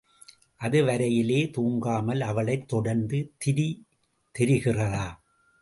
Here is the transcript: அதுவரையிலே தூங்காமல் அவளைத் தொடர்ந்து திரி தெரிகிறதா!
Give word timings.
அதுவரையிலே 0.61 1.51
தூங்காமல் 1.57 2.21
அவளைத் 2.21 2.67
தொடர்ந்து 2.67 3.33
திரி 3.37 3.67
தெரிகிறதா! 4.35 5.07